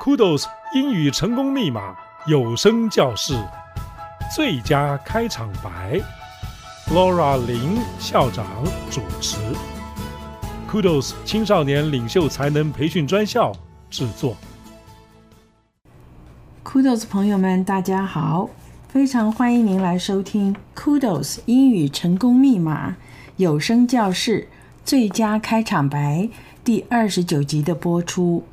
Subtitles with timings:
[0.00, 0.44] Kudos
[0.74, 1.96] 英语成功密码
[2.28, 3.36] 有声教室
[4.34, 6.00] 最佳开场白
[6.94, 8.46] ，Laura 林校长
[8.90, 9.36] 主持
[10.70, 13.52] ，Kudos 青少年领袖才能培训专校
[13.90, 14.36] 制作。
[16.64, 18.48] Kudos 朋友们，大家好，
[18.88, 22.96] 非常欢迎您来收听 Kudos 英语成功密码
[23.36, 24.48] 有声教室
[24.84, 26.28] 最佳开场白
[26.62, 28.44] 第二十九集的播出。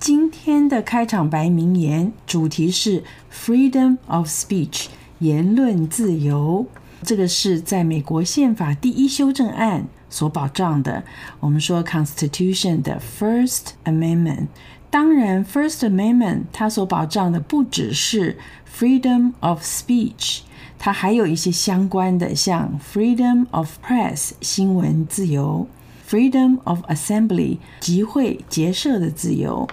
[0.00, 4.86] 今天的开场白名言主题是 “Freedom of Speech”，
[5.18, 6.64] 言论自由。
[7.02, 11.04] 这个是在美国宪法第一修正案所保障的。
[11.40, 14.46] 我们说 Constitution 的 First Amendment。
[14.88, 18.38] 当然，First Amendment 它所保障的不只是
[18.74, 20.40] Freedom of Speech，
[20.78, 25.68] 它还有一些相关的，像 Freedom of Press 新闻自由
[26.08, 29.68] ，Freedom of Assembly 集会结社的自由。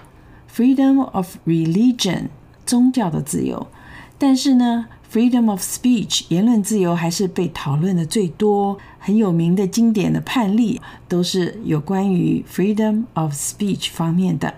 [0.58, 2.30] Freedom of religion，
[2.66, 3.68] 宗教的自由，
[4.18, 8.76] 但是呢，Freedom of speech，言论自由还是被讨论的最多。
[8.98, 14.54] 很有名的经典的判例都是有关于 Freedom of speech 方面的。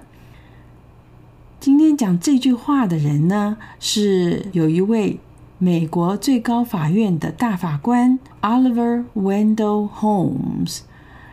[1.60, 5.20] 今天讲这句话的人呢，是有一位
[5.58, 10.78] 美国最高法院的大法官 Oliver Wendell Holmes，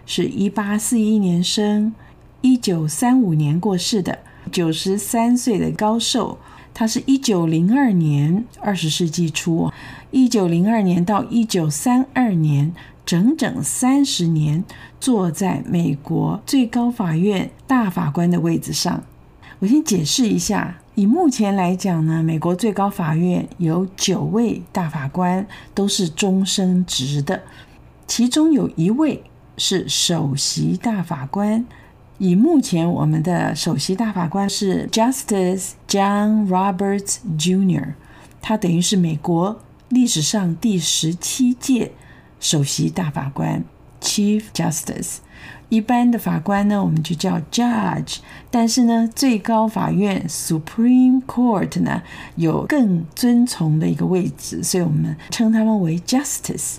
[0.05, 1.95] 是一八四一年生，
[2.41, 4.19] 一九三五年过世的。
[4.47, 6.37] 九十三岁的高寿，
[6.73, 9.71] 他是一九零二年二十世纪初，
[10.11, 12.73] 一九零二年到一九三二年，
[13.05, 14.63] 整整三十年
[14.99, 19.03] 坐在美国最高法院大法官的位置上。
[19.59, 27.41] 我先解释一下，以目前来讲呢，美国最高法院有九位大法官都是终身职的，
[28.05, 29.23] 其中有一位
[29.57, 31.65] 是首席大法官。
[32.19, 37.93] 以目前我们的首席大法官是 Justice John Roberts Jr.，
[38.41, 41.91] 他等于是美国历史上第十七届
[42.39, 43.63] 首席大法官
[44.01, 45.17] Chief Justice。
[45.69, 48.17] 一般的法官呢，我们就叫 Judge，
[48.49, 52.01] 但是呢，最高法院 Supreme Court 呢，
[52.35, 56.77] 有更尊崇的一个位置，所以我们称他们为 Justice。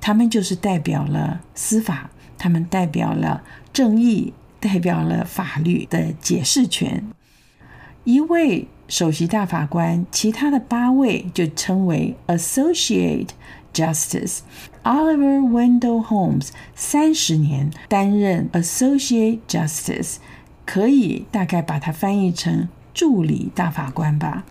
[0.00, 4.32] 他们就是代表了司法，他们代表了正义。
[4.64, 7.04] 代表了法律的解释权。
[8.04, 13.28] 一位首席大法官，其他的八位就称为 Associate
[13.74, 14.38] Justice。
[14.82, 20.16] Oliver Wendell Holmes 三十年担任 Associate Justice，
[20.64, 24.46] 可以大概把它翻译成助理大法官吧。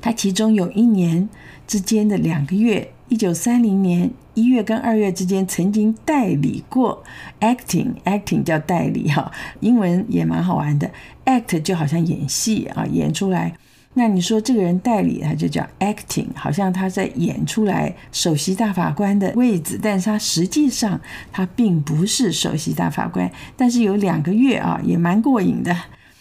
[0.00, 1.28] 他其中有一年
[1.66, 2.92] 之间的两个月。
[3.14, 7.00] 一九三零年一月跟二月之间，曾经代理过
[7.38, 9.30] acting，acting 叫代理哈，
[9.60, 10.90] 英文也蛮好玩的
[11.24, 13.54] ，act 就好像演戏啊，演出来。
[13.92, 25.72] 那你说这个人代理，他就叫 acting，好像他在演出来首席大法官的位置，但是他实际上他并不是首席大法官，但是有两个月啊，也蛮过瘾的。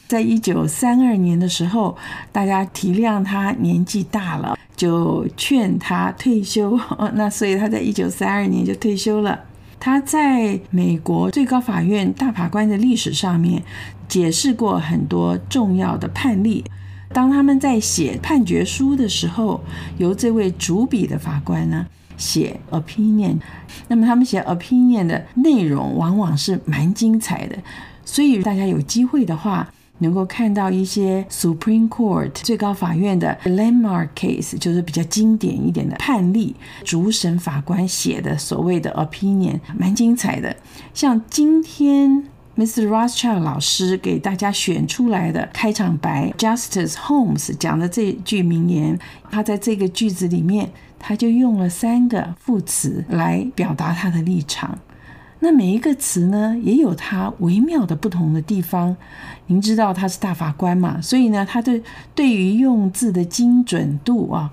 [0.08, 1.98] 在一九三二年的时候，
[2.32, 6.78] 大家体谅他年纪大了，就劝他退休。
[7.16, 9.40] 那所以他在一九三二年就退休了。
[9.80, 13.64] 他在美国最高法院大法官的历史上面
[14.10, 16.66] 解释过很多重要的判例。
[17.14, 19.64] 当他们在写判决书的时候，
[19.98, 21.86] 由这位主笔的法官呢
[22.18, 23.38] 写 opinion，
[23.88, 27.58] 那么他们写 opinion 的内容往往是蛮精彩的。
[28.04, 40.56] 所以大家有机会的话，能够看到一些 Supreme Court 最高法院的 landmark case，就是比较经典一点的判例，主审法官写的所谓的 opinion，蛮精彩的。
[40.94, 42.88] 像今天 Mr.
[42.88, 49.00] Rothschild 老师给大家选出来的开场白，Justice Holmes 讲的这句名言，
[49.32, 54.78] 他在这个句子里面，他就用了三个副词来表达他的立场。
[55.44, 58.96] 那每一个词呢，也有它微妙的不同的地方。
[59.48, 61.02] 您知道他是大法官嘛？
[61.02, 61.84] 所以呢，他对
[62.16, 64.52] 对于用字的精准度啊，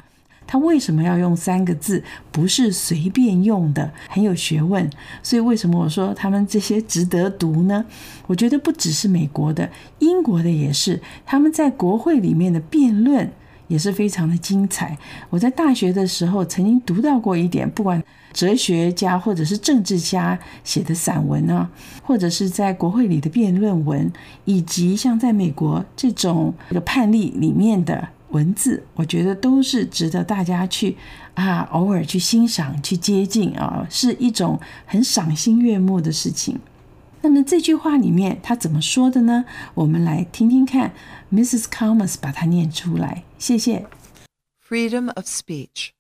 [0.48, 2.02] 他为什么要用三个字？
[2.32, 4.90] 不是随便用的，很有学问。
[5.22, 7.84] 所以为什么我说他们这些值得读呢？
[8.26, 9.70] 我觉得不只是美国的，
[10.00, 13.30] 英国的也是，他们在国会里面的辩论
[13.70, 14.94] 也是非常的精彩。
[15.30, 18.02] 我在大学的时候曾经读到过一点，不管。
[18.32, 21.68] 哲学家或者是政治家写的散文啊，
[22.00, 24.08] 或者是在国会里的辩论文，
[24.44, 30.96] 以及像在美国这种这个判例里面的文字，我觉得都是值得大家去
[31.34, 34.56] 啊偶尔去欣赏、去接近啊，是一种
[34.86, 36.56] 很赏心悦目的事情。
[37.21, 39.45] 那么这句话里面他怎么说的呢？
[39.73, 40.93] 我们来听听看，
[41.31, 41.63] Mrs.
[41.63, 43.25] Calmus 把它念出来。
[43.39, 43.87] 谢谢。
[44.67, 45.91] Freedom of speech.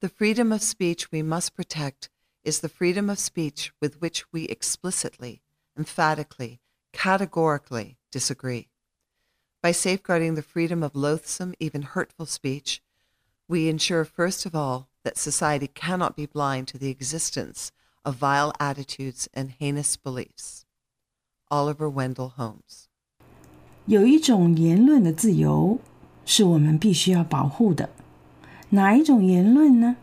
[0.00, 2.08] The freedom of speech we must protect
[2.44, 5.40] is the freedom of speech with which we explicitly,
[5.76, 6.60] emphatically,
[6.92, 8.68] categorically disagree.
[9.60, 12.80] By safeguarding the freedom of loathsome, even hurtful speech,
[13.48, 17.72] we ensure, first of all, that society cannot be blind to the existence
[18.03, 20.63] of vile attitudes and heinous beliefs.
[21.49, 22.85] Oliver Wendell Holmes。
[23.85, 25.79] 有一种言论的自由
[26.25, 27.89] 是我们必须要保护的，
[28.69, 29.97] 哪一种言论呢？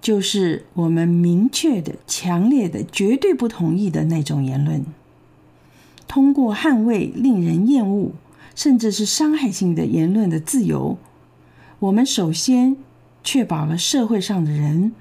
[0.00, 4.84] 就是我们明确的、强烈的、绝对不同意的那种言论。
[6.06, 8.12] 通过捍卫令人厌恶，
[8.54, 10.98] 甚至是伤害性的言论的自由，
[11.80, 12.76] 我们首先
[13.24, 14.92] 确保了社会上的人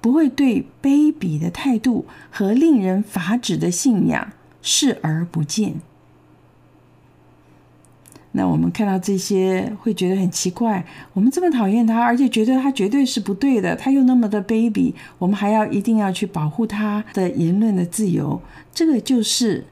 [0.00, 4.32] 不会对卑鄙的态度和令人发指的信仰
[4.62, 5.74] 视而不见。
[8.32, 18.40] 那我们看到这些会觉得很奇怪，我们这么讨厌他，而且觉得他绝对是不对的，他又那么的卑鄙，我们还要一定要去保护他的言论的自由，
[18.72, 19.64] 这个就是。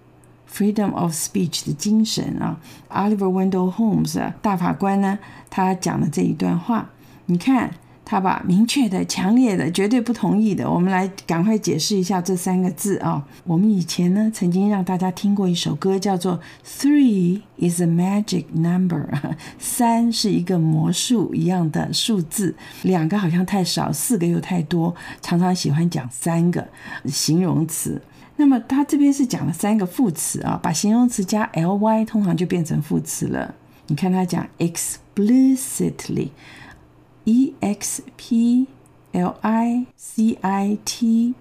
[0.50, 2.58] Freedom of speech 的精神啊
[2.88, 5.18] ，Oliver Wendell Holmes，大法官呢，
[5.50, 6.88] 他讲的这一段话，
[7.26, 7.70] 你看
[8.10, 13.22] 他把明确的、强烈的、绝对不同意的，我们来赶快解释一下这三个字啊。
[13.44, 19.06] 我们以前呢，曾经让大家听过一首歌，叫做 Three is a magic number，
[19.60, 26.66] 三是一个魔术一样的数字，两个好像太少，四个又太多，常常喜欢讲三个
[27.04, 28.00] 形容词。
[28.36, 33.54] 那么他这边是讲了三个副词啊，把形容词加 ly，通常就变成副词了。
[33.88, 36.28] 你看他讲 explicitly
[37.27, 38.67] explicitly，e x p
[39.11, 41.35] l i c i t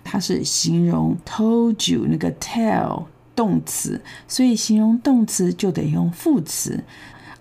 [0.04, 6.84] 它是形容 told you 那个 tell 动词，所以形容动词就得用副词。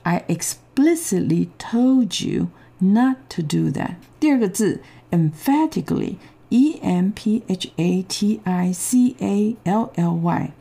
[0.01, 2.47] I explicitly told you
[2.79, 3.95] not to do that。
[4.19, 4.81] 第二个字
[5.11, 10.51] emphatically，e m p h a t i c a l l y，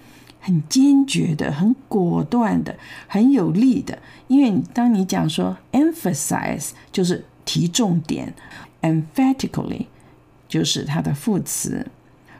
[0.44, 2.76] 很坚决的、很果断的、
[3.08, 3.99] 很有力的。
[4.29, 8.35] 因为当你讲说 emphasize，就是提重点
[8.82, 9.87] ，emphatically
[10.46, 11.87] 就是它的副词。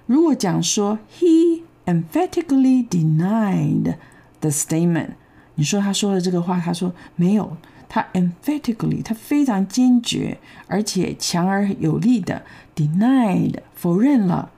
[0.05, 3.97] 如果讲说 he emphatically denied
[4.41, 5.13] the statement。
[5.57, 7.57] 你说他说的这个话，他说没有，
[7.89, 10.37] 他 emphatically，他非常坚决，
[10.67, 12.43] 而且强而有力的
[12.75, 14.51] denied 否认了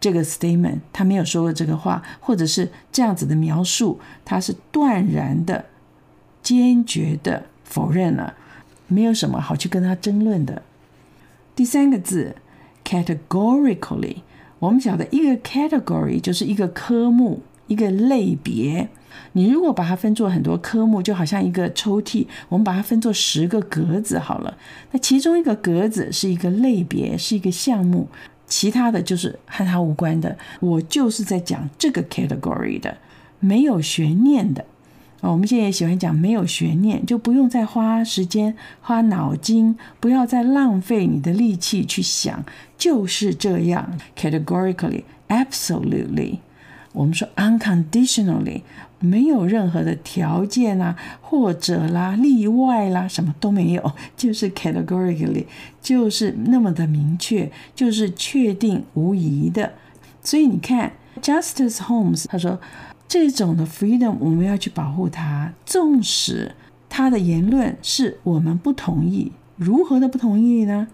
[0.00, 5.66] 这个 statement，他没有说过这个话，或者是这样子的描述，他是断然的、
[6.42, 8.34] 坚决的否认了，
[8.88, 10.62] 没有什么好去跟他争论的。
[11.54, 12.34] 第三个字
[12.82, 14.22] categorically，
[14.58, 18.88] 我们晓得一个 category 就是一个科目，一个类别。
[19.32, 24.56] 你如果把它分作很多科目，就好像一个抽屉，我们把它分作十个格子好了。
[24.92, 28.08] 那其中一个格子是一个类别，是一个项目，
[28.50, 30.36] 其他的就是和它无关的。
[30.60, 32.98] 我就是在讲这个 category 的，
[33.38, 34.62] 没有悬念的。
[35.22, 42.42] 我们现在也喜欢讲没有悬念，就不用再花时间、花脑筋，不要再浪费你的力气去想，
[42.78, 43.98] 就是这样。
[44.16, 46.38] categorically, absolutely，
[46.92, 48.62] 我们说 unconditionally。
[49.02, 55.46] 没有任何的条件啊，或者啦、例外啦，什么都没有，就是 categorically，
[55.80, 59.72] 就是那么的明确，就是确定无疑的。
[60.22, 60.92] 所以你看
[61.22, 62.60] ，Justice Holmes 他说，
[63.08, 66.54] 这种的 freedom 我们要去保护它，纵使
[66.90, 70.88] 他的言论是我们不同意，如何的不同意呢？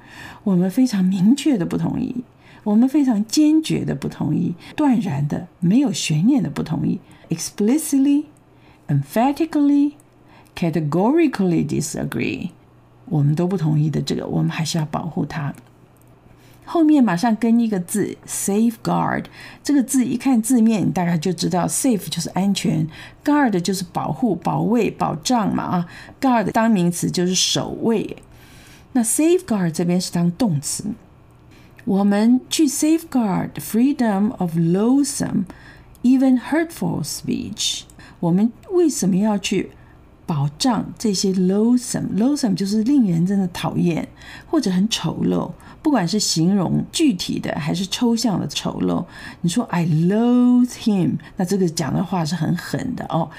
[0.45, 2.23] 我们非常明确的不同意，
[2.67, 6.99] 我们非常坚决的不同意，断然的没有悬念的不同意。
[7.29, 8.25] explicitly,
[8.89, 9.93] emphatically,
[10.57, 12.51] categorically disagree。
[13.05, 15.55] 我们都不同意的这个，我们还是要保护它。
[16.65, 19.27] 后面马上跟一个字 safeguard，
[19.63, 22.89] 这个字一看字面，大概就知道 safe 就是安全
[23.25, 25.89] ，guard 就是保护、保卫、保障嘛啊
[26.21, 28.17] ，guard 当名词就是守卫。
[28.91, 30.87] 那 safeguard 这边是当动词，
[31.87, 35.45] 我们去 safeguard freedom of loathsome,
[36.03, 37.83] even hurtful speech。
[38.19, 39.71] 我们为什么要去
[40.27, 44.09] 保障这些 loathsome？loathsome 就是令人真的讨厌
[44.49, 45.53] 或者很丑陋。
[45.81, 49.05] 不管是形容具体的还是抽象的丑陋，
[49.43, 53.31] 你说 I loathe him，那这个讲的话是很狠的哦。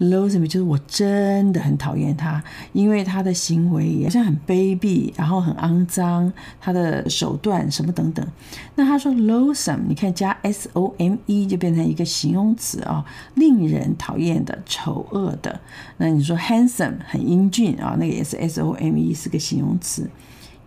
[0.00, 2.42] Loathe him 就是我真的很讨厌他，
[2.72, 8.26] 因为他的行为好像很卑鄙，然后很肮脏，他的手段什么等等。
[8.74, 13.04] 那他说 loathsome，你看加 s o m e 就变成一个形容词啊、
[13.34, 15.60] 令人讨厌的、丑恶的。
[15.98, 20.08] 那你说 handsome 很英俊啊、那个也是 s o m e 是个形容词。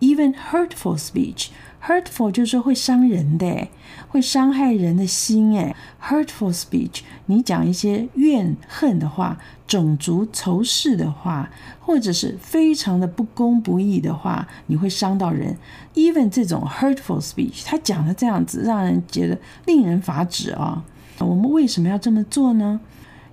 [0.00, 1.48] Even hurtful speech,
[1.86, 3.68] hurtful 就是会伤人的，
[4.08, 5.58] 会伤害人的心。
[5.58, 11.50] 哎，hurtful speech，你讲一些怨恨的话、种族仇视的话，
[11.80, 15.56] 或者是非常的不公不义的话，你会伤到人。
[15.94, 20.82] Even 这种 hurtful speech，他讲的这样子，让人觉得令人发指啊。
[21.18, 22.80] 我们为什么要这么做呢？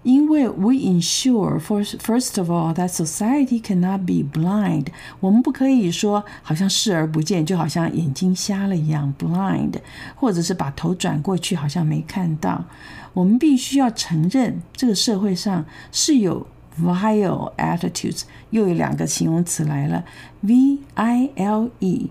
[0.04, 4.88] 因为 we ensure first first of all that society cannot be blind，
[5.20, 9.76] 我们不可以说好像视而不见，就好像眼睛瞎了一样 blind，
[10.16, 12.66] 或者是把头转过去，好像没看到。
[13.14, 16.48] 我们必须要承认这个社会上是有
[16.82, 20.04] vile attitudes，又有两个形容词来了
[20.42, 22.10] ，v i l e。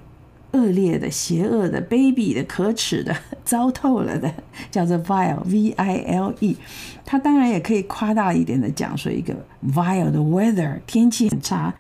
[0.53, 4.33] 恶劣的、邪恶的、卑鄙的、可耻的、糟透了的，
[4.71, 6.57] 叫做 vile，v-i-l-e。
[7.05, 11.75] 它当然也可以夸大一点的讲说一个 vile 的 weather，天气很差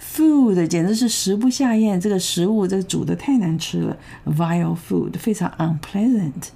[0.00, 6.50] ，food 简直是食不下咽，这个食物这煮的太难吃了，vile food 非常 unpleasant。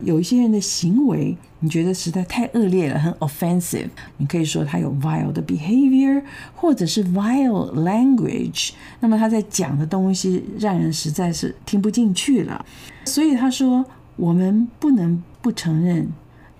[0.00, 3.88] 有一些人的行为，你觉得实在太恶劣了，很 offensive。
[4.18, 6.22] 你可以说他有 vile 的 behavior，
[6.54, 8.72] 或者是 vile language。
[9.00, 12.64] 那么他在讲的东西让人实在是听不进去了。
[13.04, 13.84] 所以他说，
[14.16, 16.08] 我们不能不承认，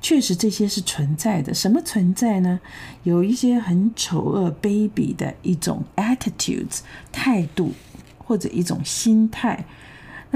[0.01, 1.53] 确实这些是存在的。
[1.53, 2.59] 什么存在呢？
[3.03, 6.81] 有一些很丑恶、卑鄙的一种 attitudes
[7.13, 7.73] 态度，
[8.19, 9.65] 或者一种心态。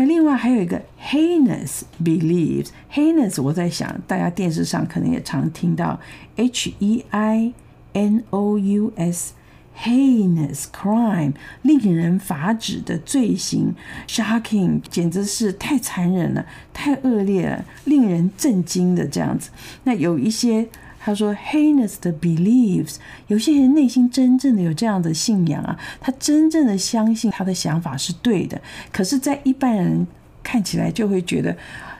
[0.00, 6.00] 那另外还有一个 heinous beliefs，heinous 我在想，大家电视上可能也常听到
[6.36, 7.52] h e i
[7.92, 9.34] n o u s
[9.78, 13.74] heinous crime，令人发指的罪行
[14.08, 19.50] ，shocking 简直是太残忍了，太恶劣了，令人震惊的这样子。
[19.84, 20.66] 那有一些。
[21.02, 22.96] 他说：“heinous 的 beliefs，
[23.28, 28.60] 有些人内心真正的有这样的信仰啊，他真正的相信他的想法是对的。
[28.92, 30.06] 可是，在一般人
[30.42, 31.56] 看起来就会觉得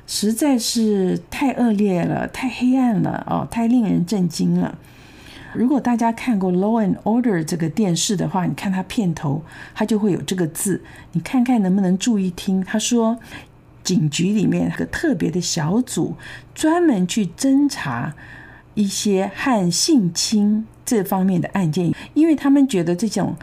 [0.07, 4.77] 实在是太恶劣了，太黑暗了哦，太令人震惊了。
[5.55, 9.43] 如果大家看过《Law and Order》这个电视的话，你看它片头，
[9.75, 12.63] 它就会有这个字，你看看能不能注意听。
[12.63, 13.19] 他说，
[13.83, 16.15] 警局里面有个特别的小组，
[16.55, 18.15] 专门去侦查。”
[18.75, 23.37] 一些和性侵这方面的案件，因为他们觉得这种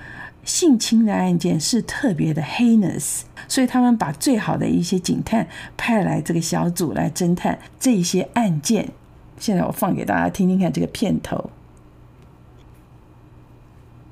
[0.44, 8.94] 性侵的案件是特别的 heinous，所以他们把最好的一些警探派来这个小组来侦探这些案件。
[9.40, 11.52] 现在我放给大家听听看这个片头。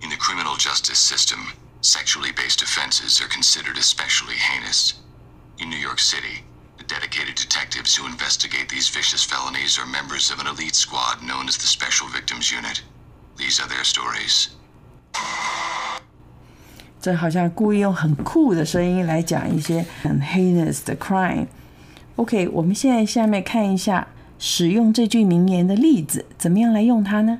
[0.01, 1.39] In the criminal justice system,
[1.81, 4.91] sexually based offenses are considered especially heinous.
[5.57, 6.43] In New York City.
[6.88, 11.56] Dedicated detectives who investigate these vicious felonies are members of an elite squad known as
[11.56, 12.82] the Special Victims Unit.
[13.36, 14.48] These are their stories.
[17.00, 27.38] 这好像故意用很酷的声音来讲一些很 heinous 的 crime。OK，我们现在下面看一下使用这句名言的例子，怎么样来用它呢？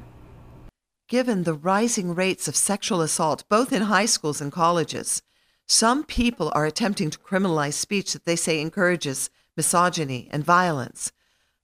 [1.09, 5.19] Given the rising rates of sexual assault both in high schools and colleges,
[5.68, 11.12] some people are attempting to criminalize speech that they say encourages misogyny, and violence.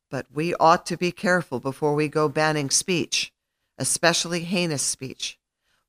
[0.09, 3.33] But we ought to be careful before we go banning speech,
[3.77, 5.37] especially heinous speech.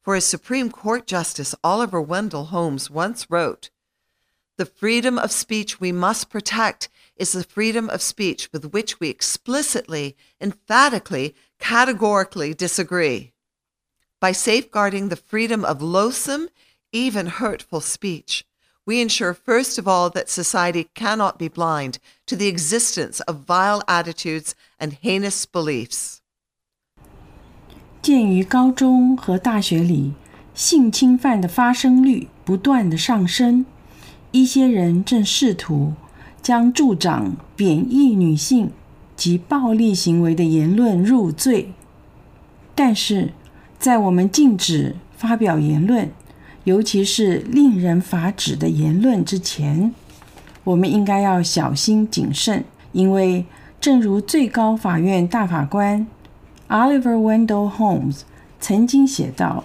[0.01, 3.71] For as Supreme Court Justice Oliver Wendell Holmes once wrote,
[4.59, 9.09] the freedom of speech we must protect is the freedom of speech with which we
[9.09, 13.33] explicitly, emphatically, categorically disagree.
[14.21, 16.49] By safeguarding the freedom of loathsome,
[16.92, 18.44] even hurtful speech,
[18.86, 23.82] we ensure, first of all, that society cannot be blind to the existence of vile
[23.88, 26.20] attitudes and heinous beliefs.
[28.02, 30.14] 鉴于高中和大学里
[30.54, 33.66] 性侵犯的发生率不断的上升，
[34.32, 35.94] 一些人正试图
[36.42, 38.72] 将助长贬抑女性
[39.18, 41.74] 及暴力行为的言论入罪。
[42.74, 43.34] 但是，
[43.78, 46.12] 在我们禁止发表言论，
[46.65, 49.93] 尤其是令人发指的言论之前，
[50.63, 53.45] 我们应该要小心谨慎，因为
[53.81, 56.07] 正如最高法院大法官
[56.69, 58.21] Oliver Wendell Holmes
[58.61, 59.65] 曾经写道：“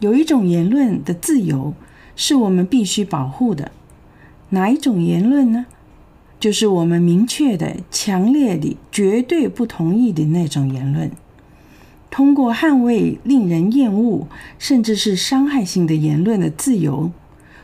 [0.00, 1.74] 有一种言论的自由
[2.16, 3.70] 是我们必须保护的，
[4.48, 5.66] 哪一种言论呢？
[6.40, 11.10] 就是我们明确的、强烈的、绝对不同意的那种言论。”
[12.10, 14.26] 通过捍卫令人厌恶
[14.58, 17.12] 甚至是伤害性的言论的自由，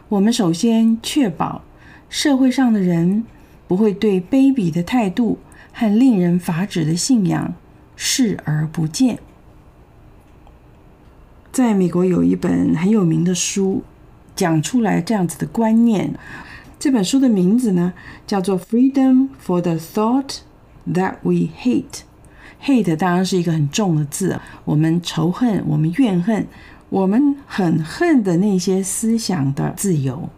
[0.09, 1.63] 我们首先确保
[2.09, 3.25] 社会上的人
[3.67, 5.39] 不会对卑鄙的态度
[5.73, 7.55] 和令人发指的信仰
[7.97, 9.19] 视而不见。
[11.51, 13.83] 在美国有一本很有名的书，
[14.37, 16.15] 讲出来这样子的观念。
[16.79, 17.95] 这本书的名字呢，
[18.27, 20.41] 叫做《Freedom for the Thought
[20.93, 21.85] That We Hate》。
[22.65, 26.47] Hate 当然是一个很重的字，我们仇恨，我们怨恨，
[26.89, 30.29] 我们很恨的那些思想的自由。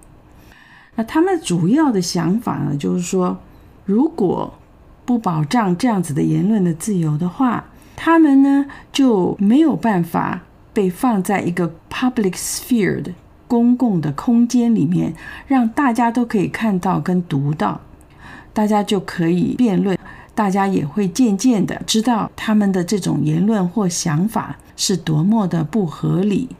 [0.96, 3.38] 那他们主要的想法呢，就是说，
[3.84, 4.54] 如果
[5.04, 7.64] 不保障这样子的言论的自由的话，
[7.94, 10.42] 他们呢就没有办法
[10.72, 13.12] 被放在一个 public sphere 的
[13.46, 15.14] 公共的空间里面，
[15.46, 17.80] 让大家都可以看到跟读到，
[18.52, 19.96] 大家就可以辩论。
[20.36, 26.50] 大家也会渐渐的知道他们的这种言论或想法是多么的不合理。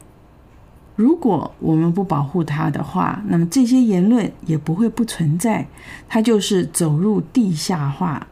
[0.95, 5.67] 如果我们不保护它的话，那么这些言论也不会不存在，
[6.09, 8.25] 它就是走入地下化，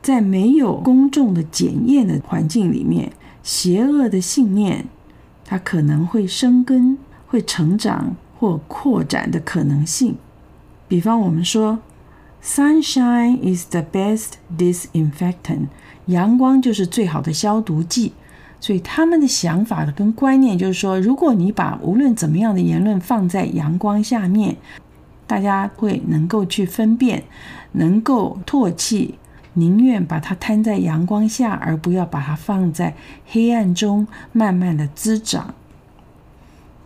[0.00, 3.12] 在没有公众的检验的环境里面，
[3.42, 4.86] 邪恶的信念
[5.44, 10.16] 它可能会生根、会成长或扩展的可能性。
[10.88, 11.78] 比方我们说。
[12.46, 15.66] Sunshine is the best disinfectant。
[16.06, 18.12] 阳光就是最好的消毒剂。
[18.60, 24.56] 所以他们的想法跟观念就是说，如果你把无论怎么样的言论放在阳光下面，
[25.26, 27.24] 大家会能够去分辨，
[27.72, 29.16] 能够唾弃，
[29.54, 32.94] 宁愿把它摊在阳光下，而不要把它放在
[33.26, 35.52] 黑暗中慢慢的滋长。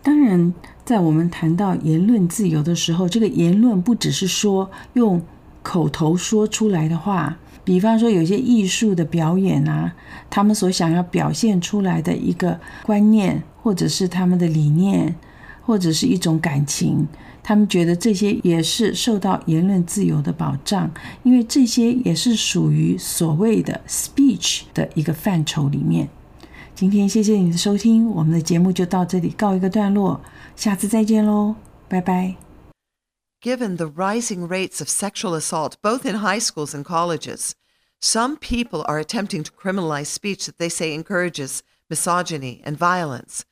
[0.01, 5.21] 当然，在我们谈到言论自由的时候，这个言论不只是说用。
[5.63, 9.93] 口头说出来的话，比方说有些艺术的表演啊，
[10.29, 15.15] 他们所想要表现出来的一个观念，或者是他们的理念，
[15.63, 17.07] 或者是一种感情，
[17.43, 20.89] 他们觉得这些也是受到言论自由的保障，
[21.23, 26.09] 因为这些也是属于所谓的 speech 的一个范畴里面。
[26.73, 30.19] 今天谢谢你的收听，我们的节目就到这里告一个段落，
[30.55, 31.53] 下次再见喽，
[31.87, 32.50] 拜拜。
[33.41, 37.55] Given the rising rates of sexual assault, both in high schools and colleges,
[37.99, 43.45] some people are attempting to criminalize speech that they say encourages misogyny and violence.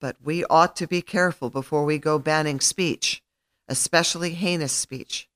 [0.00, 3.24] But we ought to be careful before we go banning speech,
[3.66, 5.28] especially heinous speech.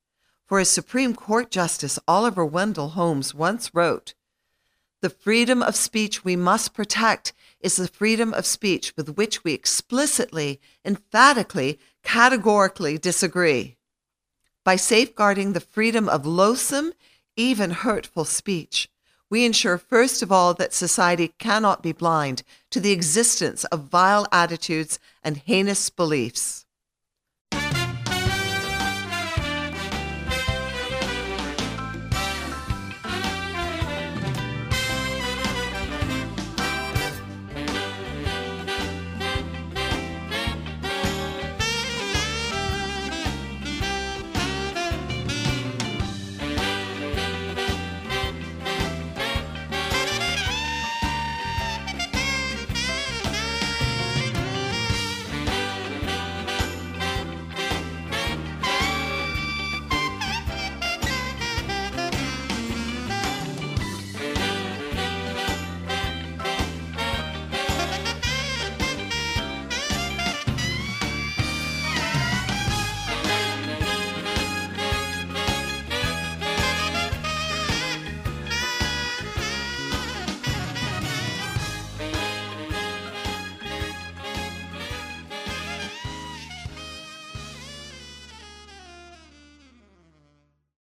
[0.45, 4.13] For as Supreme Court Justice Oliver Wendell Holmes once wrote,
[5.01, 9.53] the freedom of speech we must protect is the freedom of speech with which we
[9.53, 13.75] explicitly, emphatically, categorically disagree.
[14.69, 16.93] By safeguarding the freedom of loathsome,
[17.35, 18.87] even hurtful speech,
[19.27, 24.27] we ensure, first of all, that society cannot be blind to the existence of vile
[24.31, 26.67] attitudes and heinous beliefs.